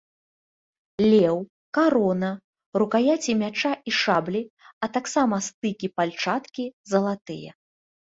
[1.11, 1.35] Леў,
[1.77, 2.31] карона,
[2.81, 4.41] рукаяці мяча і шаблі,
[4.87, 7.51] а таксама стыкі пальчаткі залатыя.